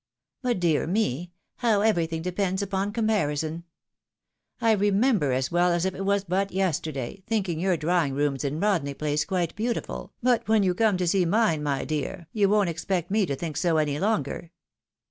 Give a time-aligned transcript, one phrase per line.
[0.41, 1.31] But, dear me!
[1.57, 3.65] how everything depends upon comparison!
[4.59, 8.15] I re member as well as if it was but yesterday, thinking your draw ing
[8.15, 12.25] rooms in Rodney place quite beautiful, but when you come to see mine, my dear,
[12.33, 14.49] you won't expect me to think so any longer.